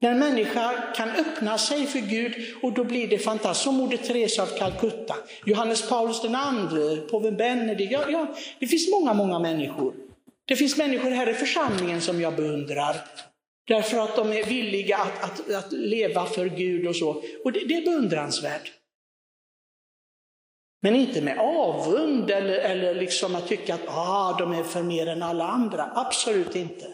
När 0.02 0.12
en 0.12 0.20
människa 0.20 0.94
kan 0.96 1.10
öppna 1.10 1.58
sig 1.58 1.86
för 1.86 2.00
Gud 2.00 2.34
och 2.62 2.74
då 2.74 2.84
blir 2.84 3.08
det 3.08 3.18
fantastiskt. 3.18 3.64
Som 3.64 3.76
Moder 3.76 3.98
Teresa 3.98 4.44
av 4.44 4.48
Calcutta, 4.58 5.16
Johannes 5.46 5.90
Paulus 5.90 6.22
II, 6.26 7.02
påven 7.10 7.38
Benedikt. 7.38 7.92
Ja, 7.92 8.06
ja, 8.10 8.36
det 8.60 8.68
finns 8.68 8.92
många, 8.92 9.14
många 9.14 9.40
människor. 9.40 9.94
Det 10.46 10.56
finns 10.56 10.78
människor 10.78 11.10
här 11.12 11.30
i 11.30 11.34
församlingen 11.34 12.02
som 12.02 12.22
jag 12.22 12.36
beundrar. 12.36 12.96
Därför 13.68 13.98
att 13.98 14.16
de 14.16 14.32
är 14.32 14.44
villiga 14.44 14.98
att, 14.98 15.24
att, 15.24 15.54
att 15.54 15.72
leva 15.72 16.26
för 16.26 16.46
Gud 16.46 16.88
och 16.88 16.96
så. 16.96 17.24
Och 17.44 17.52
det, 17.52 17.60
det 17.68 17.78
är 17.78 17.82
beundransvärt. 17.82 18.72
Men 20.82 20.96
inte 20.96 21.22
med 21.22 21.38
avund 21.40 22.32
eller, 22.32 22.60
eller 22.60 22.96
liksom 22.96 23.36
att 23.36 23.48
tycka 23.48 23.74
att 23.74 23.88
ah, 23.88 24.36
de 24.40 24.52
är 24.52 24.64
för 24.64 24.84
mer 24.84 25.08
än 25.08 25.24
alla 25.24 25.48
andra. 25.48 25.92
Absolut 25.96 26.56
inte. 26.56 26.88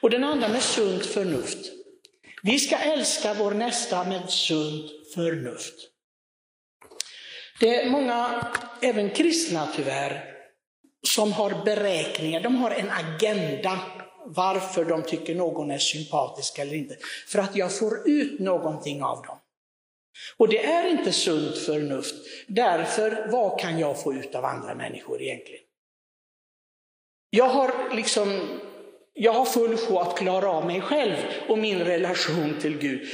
Och 0.00 0.10
den 0.10 0.24
andra 0.24 0.48
med 0.48 0.62
sunt 0.62 1.06
förnuft. 1.06 1.79
Vi 2.42 2.58
ska 2.58 2.76
älska 2.76 3.34
vår 3.34 3.50
nästa 3.50 4.04
med 4.04 4.30
sunt 4.30 4.90
förnuft. 5.14 5.74
Det 7.60 7.82
är 7.82 7.90
många, 7.90 8.46
även 8.82 9.10
kristna 9.10 9.68
tyvärr, 9.76 10.24
som 11.08 11.32
har 11.32 11.64
beräkningar, 11.64 12.40
de 12.40 12.56
har 12.56 12.70
en 12.70 12.90
agenda 12.90 13.80
varför 14.26 14.84
de 14.84 15.02
tycker 15.02 15.34
någon 15.34 15.70
är 15.70 15.78
sympatisk 15.78 16.58
eller 16.58 16.74
inte. 16.74 16.96
För 17.28 17.38
att 17.38 17.56
jag 17.56 17.78
får 17.78 18.08
ut 18.08 18.40
någonting 18.40 19.02
av 19.02 19.22
dem. 19.22 19.38
Och 20.36 20.48
det 20.48 20.66
är 20.66 20.90
inte 20.90 21.12
sunt 21.12 21.58
förnuft. 21.58 22.14
Därför, 22.46 23.28
vad 23.32 23.60
kan 23.60 23.78
jag 23.78 24.02
få 24.02 24.14
ut 24.14 24.34
av 24.34 24.44
andra 24.44 24.74
människor 24.74 25.22
egentligen? 25.22 25.62
Jag 27.30 27.48
har 27.48 27.94
liksom 27.94 28.60
jag 29.22 29.32
har 29.32 29.44
full 29.44 29.76
sjå 29.76 29.98
att 29.98 30.18
klara 30.18 30.50
av 30.50 30.66
mig 30.66 30.80
själv 30.80 31.16
och 31.48 31.58
min 31.58 31.78
relation 31.78 32.56
till 32.60 32.78
Gud. 32.78 33.08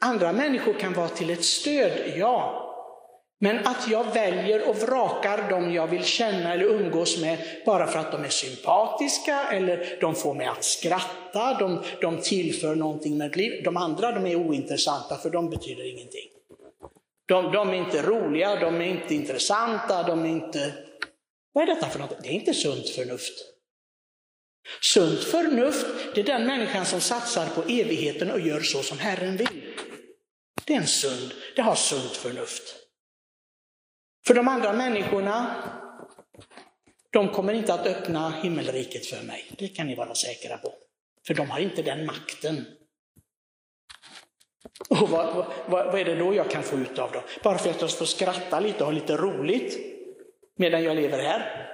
Andra 0.00 0.32
människor 0.32 0.72
kan 0.72 0.92
vara 0.92 1.08
till 1.08 1.30
ett 1.30 1.44
stöd, 1.44 1.92
ja. 2.16 2.66
Men 3.40 3.66
att 3.66 3.88
jag 3.90 4.14
väljer 4.14 4.68
och 4.68 4.76
vrakar 4.76 5.50
dem 5.50 5.72
jag 5.72 5.86
vill 5.86 6.04
känna 6.04 6.54
eller 6.54 6.64
umgås 6.64 7.20
med 7.20 7.38
bara 7.66 7.86
för 7.86 7.98
att 7.98 8.12
de 8.12 8.24
är 8.24 8.28
sympatiska 8.28 9.42
eller 9.52 9.98
de 10.00 10.14
får 10.14 10.34
mig 10.34 10.46
att 10.46 10.64
skratta, 10.64 11.58
de, 11.58 11.82
de 12.00 12.20
tillför 12.20 12.74
någonting 12.74 13.18
med 13.18 13.36
liv. 13.36 13.62
De 13.64 13.76
andra 13.76 14.12
de 14.12 14.26
är 14.26 14.36
ointressanta 14.36 15.16
för 15.16 15.30
de 15.30 15.50
betyder 15.50 15.92
ingenting. 15.92 16.28
De, 17.28 17.52
de 17.52 17.68
är 17.68 17.74
inte 17.74 18.02
roliga, 18.02 18.60
de 18.60 18.80
är 18.80 18.86
inte 18.86 19.14
intressanta, 19.14 20.02
de 20.02 20.24
är 20.24 20.28
inte... 20.28 20.72
Vad 21.52 21.68
är 21.68 21.74
detta 21.74 21.86
för 21.86 21.98
något? 21.98 22.22
Det 22.22 22.28
är 22.28 22.32
inte 22.32 22.54
sunt 22.54 22.88
förnuft. 22.88 23.49
Sunt 24.80 25.24
förnuft, 25.24 25.86
det 26.14 26.20
är 26.20 26.24
den 26.24 26.46
människan 26.46 26.86
som 26.86 27.00
satsar 27.00 27.46
på 27.46 27.62
evigheten 27.62 28.30
och 28.30 28.40
gör 28.40 28.60
så 28.60 28.82
som 28.82 28.98
Herren 28.98 29.36
vill. 29.36 29.74
Det 30.64 30.72
är 30.72 30.76
en 30.76 30.86
sund, 30.86 31.32
det 31.56 31.62
har 31.62 31.74
sunt 31.74 32.16
förnuft. 32.16 32.76
För 34.26 34.34
de 34.34 34.48
andra 34.48 34.72
människorna, 34.72 35.64
de 37.10 37.28
kommer 37.28 37.52
inte 37.52 37.74
att 37.74 37.86
öppna 37.86 38.30
himmelriket 38.30 39.06
för 39.06 39.22
mig. 39.22 39.52
Det 39.58 39.68
kan 39.68 39.86
ni 39.86 39.94
vara 39.94 40.14
säkra 40.14 40.58
på. 40.58 40.72
För 41.26 41.34
de 41.34 41.50
har 41.50 41.60
inte 41.60 41.82
den 41.82 42.06
makten. 42.06 42.66
Och 44.88 45.08
vad, 45.08 45.34
vad, 45.34 45.86
vad 45.86 46.00
är 46.00 46.04
det 46.04 46.14
då 46.14 46.34
jag 46.34 46.50
kan 46.50 46.62
få 46.62 46.76
ut 46.76 46.98
av 46.98 47.12
dem? 47.12 47.22
Bara 47.42 47.58
för 47.58 47.70
att 47.70 47.80
jag 47.80 47.90
får 47.90 48.04
skratta 48.04 48.60
lite 48.60 48.78
och 48.78 48.84
ha 48.86 48.92
lite 48.92 49.16
roligt 49.16 49.78
medan 50.56 50.82
jag 50.82 50.96
lever 50.96 51.18
här? 51.18 51.66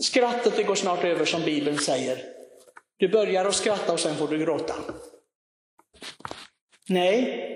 Skrattet 0.00 0.56
det 0.56 0.62
går 0.62 0.74
snart 0.74 1.04
över 1.04 1.24
som 1.24 1.42
Bibeln 1.42 1.78
säger. 1.78 2.24
Du 2.96 3.08
börjar 3.08 3.44
att 3.44 3.54
skratta 3.54 3.92
och 3.92 4.00
sen 4.00 4.16
får 4.16 4.28
du 4.28 4.38
gråta. 4.38 4.74
Nej, 6.88 7.52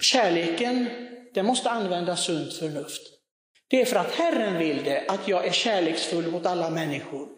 kärleken 0.00 0.86
den 1.34 1.46
måste 1.46 1.70
använda 1.70 2.16
sunt 2.16 2.54
förnuft. 2.54 3.02
Det 3.68 3.80
är 3.80 3.84
för 3.84 3.96
att 3.96 4.14
Herren 4.14 4.58
vill 4.58 4.84
det, 4.84 5.04
att 5.08 5.28
jag 5.28 5.46
är 5.46 5.52
kärleksfull 5.52 6.30
mot 6.30 6.46
alla 6.46 6.70
människor. 6.70 7.28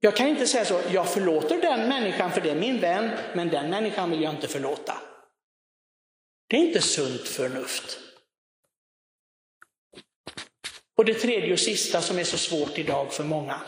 Jag 0.00 0.16
kan 0.16 0.28
inte 0.28 0.46
säga 0.46 0.64
så, 0.64 0.80
jag 0.92 1.08
förlåter 1.08 1.60
den 1.60 1.88
människan 1.88 2.32
för 2.32 2.40
det 2.40 2.50
är 2.50 2.60
min 2.60 2.80
vän, 2.80 3.10
men 3.34 3.48
den 3.48 3.70
människan 3.70 4.10
vill 4.10 4.22
jag 4.22 4.34
inte 4.34 4.48
förlåta. 4.48 4.94
Det 6.48 6.56
är 6.56 6.60
inte 6.60 6.82
sunt 6.82 7.28
förnuft. 7.28 8.03
Och 10.96 11.04
det 11.04 11.14
tredje 11.14 11.52
och 11.52 11.58
sista 11.58 12.00
som 12.00 12.18
är 12.18 12.24
så 12.24 12.38
svårt 12.38 12.78
idag 12.78 13.12
för 13.12 13.24
många. 13.24 13.60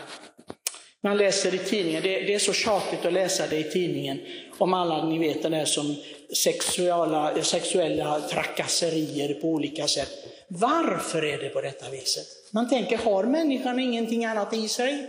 Man 1.03 1.17
läser 1.17 1.55
i 1.55 1.59
tidningen, 1.59 2.03
det, 2.03 2.21
det 2.21 2.35
är 2.35 2.39
så 2.39 2.53
tjatigt 2.53 3.05
att 3.05 3.13
läsa 3.13 3.47
det 3.47 3.59
i 3.59 3.71
tidningen, 3.71 4.21
om 4.59 4.75
alla 4.75 5.09
ni 5.09 5.19
vet 5.19 5.43
det 5.43 5.49
där 5.49 5.65
som 5.65 5.97
sexuella, 6.37 7.43
sexuella 7.43 8.21
trakasserier 8.21 9.35
på 9.35 9.49
olika 9.49 9.89
sätt. 9.89 10.11
Varför 10.49 11.25
är 11.25 11.39
det 11.39 11.49
på 11.49 11.61
detta 11.61 11.91
viset? 11.91 12.27
Man 12.53 12.69
tänker, 12.69 12.99
har 12.99 13.25
människan 13.25 13.79
ingenting 13.79 14.25
annat 14.25 14.55
i 14.55 14.69
sig 14.69 15.07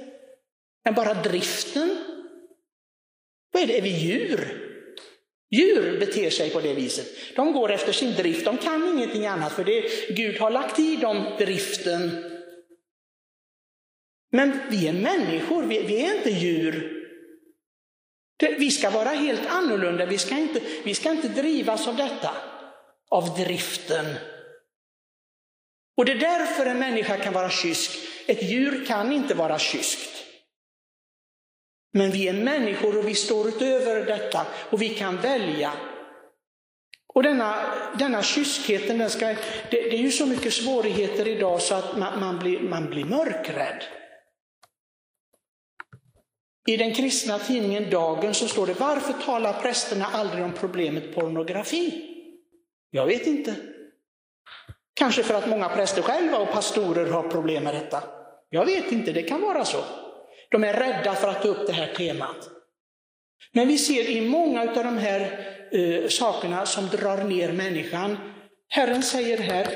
än 0.87 0.93
bara 0.93 1.13
driften? 1.13 1.97
Vad 3.51 3.63
är 3.63 3.67
det, 3.67 3.77
är 3.77 3.81
vi 3.81 3.97
djur? 3.97 4.66
Djur 5.49 5.99
beter 5.99 6.29
sig 6.29 6.49
på 6.49 6.61
det 6.61 6.73
viset. 6.73 7.35
De 7.35 7.53
går 7.53 7.71
efter 7.71 7.91
sin 7.91 8.13
drift, 8.13 8.45
de 8.45 8.57
kan 8.57 8.87
ingenting 8.87 9.25
annat 9.25 9.53
för 9.53 9.63
det 9.63 10.09
Gud 10.15 10.39
har 10.39 10.51
lagt 10.51 10.79
i 10.79 10.95
dem 10.95 11.35
driften. 11.37 12.23
Men 14.31 14.59
vi 14.69 14.87
är 14.87 14.93
människor, 14.93 15.63
vi, 15.63 15.81
vi 15.81 16.01
är 16.05 16.17
inte 16.17 16.29
djur. 16.29 16.93
Det, 18.37 18.55
vi 18.59 18.71
ska 18.71 18.89
vara 18.89 19.09
helt 19.09 19.45
annorlunda, 19.47 20.05
vi 20.05 20.17
ska, 20.17 20.37
inte, 20.37 20.61
vi 20.83 20.93
ska 20.93 21.11
inte 21.11 21.27
drivas 21.27 21.87
av 21.87 21.95
detta, 21.95 22.31
av 23.09 23.37
driften. 23.37 24.05
Och 25.97 26.05
det 26.05 26.11
är 26.11 26.19
därför 26.19 26.65
en 26.65 26.79
människa 26.79 27.17
kan 27.17 27.33
vara 27.33 27.49
kysk. 27.49 27.91
Ett 28.25 28.43
djur 28.43 28.85
kan 28.85 29.11
inte 29.11 29.33
vara 29.33 29.59
kyskt. 29.59 30.16
Men 31.97 32.11
vi 32.11 32.27
är 32.27 32.33
människor 32.33 32.97
och 32.97 33.07
vi 33.07 33.15
står 33.15 33.47
utöver 33.47 34.05
detta 34.05 34.47
och 34.69 34.81
vi 34.81 34.89
kan 34.89 35.17
välja. 35.17 35.71
Och 37.13 37.23
denna, 37.23 37.55
denna 37.99 38.23
kyskheten, 38.23 38.97
den 38.97 39.09
ska, 39.09 39.27
det, 39.27 39.37
det 39.71 39.93
är 39.95 40.01
ju 40.01 40.11
så 40.11 40.25
mycket 40.25 40.53
svårigheter 40.53 41.27
idag 41.27 41.61
så 41.61 41.75
att 41.75 41.97
man, 41.97 42.19
man, 42.19 42.39
blir, 42.39 42.59
man 42.59 42.89
blir 42.89 43.05
mörkrädd. 43.05 43.83
I 46.67 46.77
den 46.77 46.93
kristna 46.93 47.39
tidningen 47.39 47.89
Dagen 47.89 48.33
så 48.33 48.47
står 48.47 48.67
det, 48.67 48.79
varför 48.79 49.13
talar 49.13 49.61
prästerna 49.61 50.05
aldrig 50.05 50.43
om 50.43 50.53
problemet 50.53 51.15
pornografi? 51.15 52.13
Jag 52.91 53.05
vet 53.05 53.27
inte. 53.27 53.55
Kanske 54.93 55.23
för 55.23 55.33
att 55.33 55.49
många 55.49 55.69
präster 55.69 56.01
själva 56.01 56.37
och 56.37 56.51
pastorer 56.51 57.11
har 57.11 57.29
problem 57.29 57.63
med 57.63 57.75
detta. 57.75 58.03
Jag 58.49 58.65
vet 58.65 58.91
inte, 58.91 59.11
det 59.11 59.23
kan 59.23 59.41
vara 59.41 59.65
så. 59.65 59.83
De 60.51 60.63
är 60.63 60.73
rädda 60.73 61.15
för 61.15 61.27
att 61.27 61.41
ta 61.41 61.47
upp 61.47 61.67
det 61.67 61.73
här 61.73 61.93
temat. 61.93 62.49
Men 63.51 63.67
vi 63.67 63.77
ser 63.77 64.09
i 64.09 64.21
många 64.21 64.61
av 64.61 64.67
de 64.75 64.97
här 64.97 65.47
uh, 65.73 66.07
sakerna 66.07 66.65
som 66.65 66.87
drar 66.87 67.23
ner 67.23 67.51
människan. 67.51 68.17
Herren 68.69 69.03
säger 69.03 69.37
här, 69.37 69.67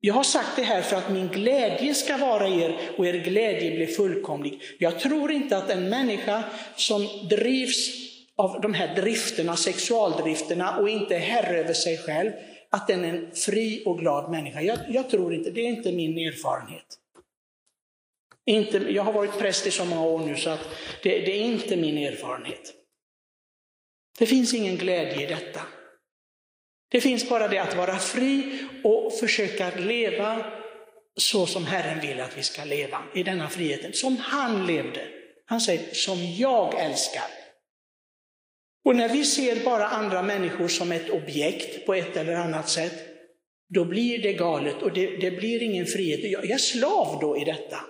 Jag 0.00 0.14
har 0.14 0.22
sagt 0.22 0.56
det 0.56 0.62
här 0.62 0.82
för 0.82 0.96
att 0.96 1.12
min 1.12 1.28
glädje 1.28 1.94
ska 1.94 2.16
vara 2.16 2.48
er 2.48 2.80
och 2.98 3.06
er 3.06 3.12
glädje 3.12 3.76
blir 3.76 3.86
fullkomlig. 3.86 4.62
Jag 4.78 5.00
tror 5.00 5.32
inte 5.32 5.56
att 5.56 5.70
en 5.70 5.88
människa 5.88 6.44
som 6.76 7.06
drivs 7.30 8.10
av 8.36 8.60
de 8.60 8.74
här 8.74 8.94
drifterna, 8.94 9.56
sexualdrifterna 9.56 10.78
och 10.78 10.88
inte 10.88 11.14
är 11.16 11.20
herre 11.20 11.58
över 11.58 11.72
sig 11.72 11.98
själv, 11.98 12.30
att 12.70 12.86
den 12.86 13.04
är 13.04 13.08
en 13.08 13.30
fri 13.34 13.82
och 13.86 13.98
glad 13.98 14.30
människa. 14.30 14.60
Jag, 14.60 14.78
jag 14.88 15.10
tror 15.10 15.34
inte, 15.34 15.50
det 15.50 15.60
är 15.60 15.68
inte 15.68 15.92
min 15.92 16.18
erfarenhet. 16.18 16.99
Inte, 18.46 18.78
jag 18.78 19.02
har 19.02 19.12
varit 19.12 19.38
präst 19.38 19.66
i 19.66 19.70
så 19.70 19.84
många 19.84 20.02
år 20.02 20.18
nu 20.18 20.36
så 20.36 20.50
att 20.50 20.68
det, 21.02 21.18
det 21.18 21.32
är 21.32 21.40
inte 21.40 21.76
min 21.76 21.98
erfarenhet. 21.98 22.74
Det 24.18 24.26
finns 24.26 24.54
ingen 24.54 24.76
glädje 24.76 25.22
i 25.22 25.26
detta. 25.26 25.60
Det 26.90 27.00
finns 27.00 27.28
bara 27.28 27.48
det 27.48 27.58
att 27.58 27.76
vara 27.76 27.98
fri 27.98 28.58
och 28.84 29.18
försöka 29.18 29.70
leva 29.76 30.52
så 31.16 31.46
som 31.46 31.64
Herren 31.64 32.00
vill 32.00 32.20
att 32.20 32.38
vi 32.38 32.42
ska 32.42 32.64
leva, 32.64 33.02
i 33.14 33.22
denna 33.22 33.48
friheten, 33.48 33.92
som 33.92 34.16
han 34.16 34.66
levde. 34.66 35.08
Han 35.46 35.60
säger, 35.60 35.94
som 35.94 36.18
jag 36.38 36.80
älskar. 36.80 37.24
Och 38.84 38.96
när 38.96 39.08
vi 39.08 39.24
ser 39.24 39.64
bara 39.64 39.88
andra 39.88 40.22
människor 40.22 40.68
som 40.68 40.92
ett 40.92 41.10
objekt 41.10 41.86
på 41.86 41.94
ett 41.94 42.16
eller 42.16 42.34
annat 42.34 42.68
sätt, 42.68 43.06
då 43.74 43.84
blir 43.84 44.22
det 44.22 44.32
galet 44.32 44.82
och 44.82 44.92
det, 44.92 45.16
det 45.16 45.30
blir 45.30 45.62
ingen 45.62 45.86
frihet. 45.86 46.32
Jag 46.32 46.50
är 46.50 46.58
slav 46.58 47.18
då 47.20 47.36
i 47.36 47.44
detta. 47.44 47.80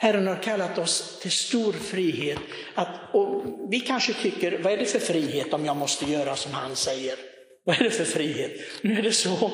Herren 0.00 0.26
har 0.26 0.42
kallat 0.42 0.78
oss 0.78 1.18
till 1.20 1.30
stor 1.30 1.72
frihet. 1.72 2.38
Att, 2.74 3.14
och 3.14 3.44
vi 3.70 3.80
kanske 3.80 4.12
tycker, 4.12 4.58
vad 4.58 4.72
är 4.72 4.76
det 4.76 4.86
för 4.86 4.98
frihet 4.98 5.52
om 5.52 5.64
jag 5.64 5.76
måste 5.76 6.04
göra 6.04 6.36
som 6.36 6.52
han 6.52 6.76
säger? 6.76 7.18
Vad 7.64 7.80
är 7.80 7.84
det 7.84 7.90
för 7.90 8.04
frihet? 8.04 8.52
Nu 8.82 8.98
är 8.98 9.02
det 9.02 9.12
så 9.12 9.50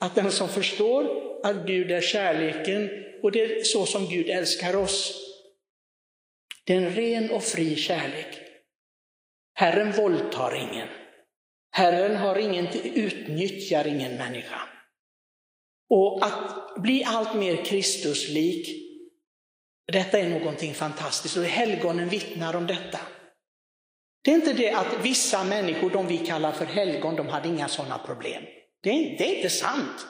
att 0.00 0.14
den 0.14 0.32
som 0.32 0.48
förstår 0.48 1.06
att 1.42 1.66
Gud 1.66 1.90
är 1.90 2.00
kärleken 2.00 2.90
och 3.22 3.32
det 3.32 3.42
är 3.42 3.62
så 3.62 3.86
som 3.86 4.08
Gud 4.08 4.28
älskar 4.28 4.76
oss. 4.76 5.18
Det 6.64 6.72
är 6.72 6.76
en 6.76 6.94
ren 6.94 7.30
och 7.30 7.42
fri 7.42 7.76
kärlek. 7.76 8.38
Herren 9.54 9.92
våldtar 9.92 10.54
ingen. 10.54 10.88
Herren 11.70 12.16
har 12.16 12.38
ingen, 12.38 12.66
utnyttjar 12.84 13.86
ingen 13.86 14.16
människa. 14.16 14.60
Och 15.90 16.24
att 16.26 16.74
bli 16.82 17.04
allt 17.04 17.34
mer 17.34 17.64
Kristuslik 17.64 18.81
detta 19.92 20.18
är 20.18 20.28
någonting 20.28 20.74
fantastiskt 20.74 21.36
och 21.36 21.44
helgonen 21.44 22.08
vittnar 22.08 22.56
om 22.56 22.66
detta. 22.66 22.98
Det 24.24 24.30
är 24.30 24.34
inte 24.34 24.52
det 24.52 24.72
att 24.72 24.96
vissa 25.02 25.44
människor, 25.44 25.90
de 25.90 26.06
vi 26.06 26.18
kallar 26.18 26.52
för 26.52 26.64
helgon, 26.64 27.16
de 27.16 27.28
hade 27.28 27.48
inga 27.48 27.68
sådana 27.68 27.98
problem. 27.98 28.42
Det 28.82 28.90
är, 28.90 29.18
det 29.18 29.24
är 29.24 29.36
inte 29.36 29.50
sant. 29.50 30.06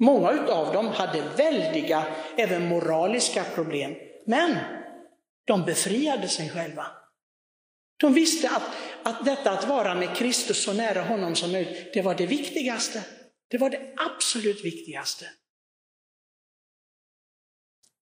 Många 0.00 0.28
av 0.48 0.72
dem 0.72 0.86
hade 0.86 1.22
väldiga, 1.36 2.06
även 2.36 2.68
moraliska 2.68 3.44
problem. 3.44 3.94
Men 4.26 4.56
de 5.46 5.64
befriade 5.64 6.28
sig 6.28 6.50
själva. 6.50 6.86
De 8.00 8.14
visste 8.14 8.48
att, 8.48 8.62
att 9.02 9.24
detta 9.24 9.50
att 9.50 9.68
vara 9.68 9.94
med 9.94 10.16
Kristus 10.16 10.64
så 10.64 10.72
nära 10.72 11.02
honom 11.02 11.34
som 11.34 11.52
möjligt, 11.52 11.94
det 11.94 12.02
var 12.02 12.14
det 12.14 12.26
viktigaste. 12.26 13.04
Det 13.50 13.58
var 13.58 13.70
det 13.70 13.94
absolut 13.96 14.64
viktigaste. 14.64 15.24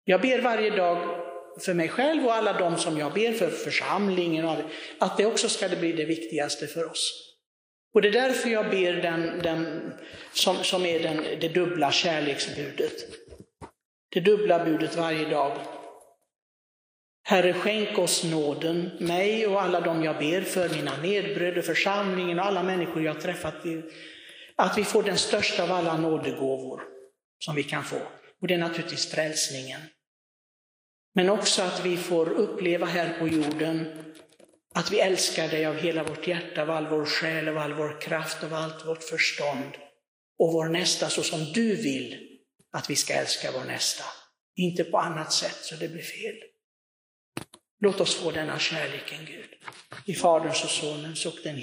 Jag 0.06 0.22
ber 0.22 0.42
varje 0.42 0.70
dag 0.70 1.24
för 1.60 1.74
mig 1.74 1.90
själv 1.90 2.26
och 2.26 2.34
alla 2.34 2.54
de 2.54 2.78
som 2.78 2.98
jag 2.98 3.14
ber 3.14 3.32
för, 3.32 3.50
församlingen, 3.50 4.46
och 4.46 4.58
att 5.00 5.18
det 5.18 5.26
också 5.26 5.50
ska 5.50 5.70
bli 5.70 5.92
det 5.92 6.06
viktigaste 6.06 6.68
för 6.68 6.92
oss. 6.92 7.30
Och 7.94 8.02
det 8.02 8.08
är 8.08 8.12
därför 8.12 8.50
jag 8.50 8.70
ber 8.70 8.94
den, 8.94 9.40
den 9.40 9.94
som, 10.34 10.56
som 10.56 10.86
är 10.86 11.00
den, 11.00 11.24
det 11.42 11.48
dubbla 11.48 11.92
kärleksbudet. 11.92 12.94
Det 14.14 14.20
dubbla 14.20 14.66
budet 14.66 14.96
varje 14.96 15.30
dag. 15.30 15.58
Herre, 17.26 17.54
skänk 17.54 17.98
oss 17.98 18.24
nåden, 18.24 18.92
mig 19.00 19.48
och 19.48 19.62
alla 19.62 19.82
de 19.82 20.04
jag 20.04 20.18
ber 20.18 20.42
för, 20.42 20.70
mina 20.70 20.98
medbröder, 21.02 21.62
församlingen 21.62 22.40
och 22.40 22.46
alla 22.46 22.64
människor 22.64 23.04
jag 23.04 23.22
träffat. 23.22 23.56
Att 24.56 24.78
vi 24.78 24.84
får 24.84 25.04
den 25.04 25.18
största 25.18 25.64
av 25.64 25.72
alla 25.72 25.98
nådegåvor 25.98 26.82
som 27.40 27.56
vi 27.56 27.64
kan 27.64 27.84
få. 27.84 28.02
Och 28.44 28.48
det 28.48 28.54
är 28.54 28.58
naturligtvis 28.58 29.12
frälsningen. 29.12 29.82
Men 31.16 31.30
också 31.30 31.62
att 31.62 31.86
vi 31.86 31.98
får 31.98 32.30
uppleva 32.30 32.86
här 32.86 33.20
på 33.20 33.28
jorden 33.28 34.04
att 34.74 34.92
vi 34.92 35.00
älskar 35.00 35.48
dig 35.48 35.66
av 35.66 35.76
hela 35.76 36.04
vårt 36.04 36.28
hjärta, 36.28 36.62
av 36.62 36.70
all 36.70 36.88
vår 36.88 37.06
själ, 37.06 37.48
av 37.48 37.58
all 37.58 37.74
vår 37.74 38.02
kraft, 38.02 38.44
av 38.44 38.54
allt 38.54 38.86
vårt 38.86 39.04
förstånd. 39.04 39.72
Och 40.40 40.54
vår 40.54 40.66
nästa 40.66 41.10
så 41.10 41.24
som 41.24 41.52
du 41.54 41.76
vill 41.76 42.40
att 42.72 42.90
vi 42.90 42.96
ska 42.96 43.14
älska 43.14 43.52
vår 43.52 43.64
nästa. 43.64 44.04
Inte 44.56 44.84
på 44.84 44.98
annat 44.98 45.34
sätt 45.34 45.58
så 45.62 45.76
det 45.76 45.90
blir 45.90 46.04
fel. 46.04 46.36
Låt 47.80 48.02
oss 48.02 48.16
få 48.16 48.32
denna 48.32 48.60
kärleken 48.60 49.26
Gud. 49.26 49.50
I 50.06 50.14
Faderns 50.14 50.64
och 50.64 50.70
Sonens 50.70 51.26
och 51.26 51.38
den 51.44 51.56